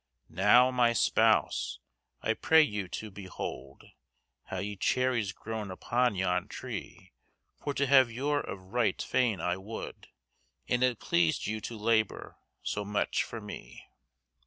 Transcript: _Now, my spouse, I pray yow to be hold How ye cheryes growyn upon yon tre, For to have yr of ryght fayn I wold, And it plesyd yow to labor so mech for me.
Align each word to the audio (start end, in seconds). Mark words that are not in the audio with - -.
_Now, 0.35 0.71
my 0.71 0.93
spouse, 0.93 1.77
I 2.23 2.33
pray 2.33 2.63
yow 2.63 2.87
to 2.89 3.11
be 3.11 3.25
hold 3.25 3.83
How 4.45 4.57
ye 4.57 4.75
cheryes 4.75 5.31
growyn 5.31 5.69
upon 5.69 6.15
yon 6.15 6.47
tre, 6.47 7.11
For 7.59 7.75
to 7.75 7.85
have 7.85 8.11
yr 8.11 8.39
of 8.39 8.71
ryght 8.71 9.05
fayn 9.07 9.39
I 9.39 9.57
wold, 9.57 10.07
And 10.67 10.81
it 10.81 10.99
plesyd 10.99 11.45
yow 11.45 11.59
to 11.59 11.77
labor 11.77 12.39
so 12.63 12.83
mech 12.83 13.13
for 13.17 13.39
me. 13.39 13.91